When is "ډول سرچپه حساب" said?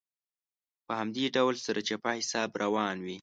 1.35-2.49